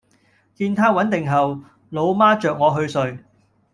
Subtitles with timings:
[0.57, 3.19] 見她穩定後，老媽著我去睡